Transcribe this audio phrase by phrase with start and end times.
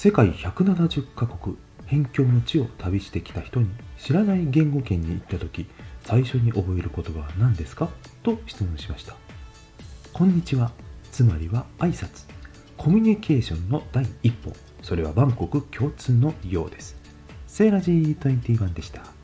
[0.00, 3.68] 世界170カ国辺境の地を旅してきた人に
[3.98, 5.66] 知らない言語圏に行った時
[6.04, 7.88] 最初に覚える言葉は何ですか？
[8.22, 9.16] と質問しました。
[10.12, 10.70] こんにちは。
[11.10, 12.28] つまりは挨拶。
[12.76, 14.52] コミュニケーションの第一歩。
[14.82, 16.94] それはバンコク共通のようです。
[17.48, 19.17] セーラジー21でした。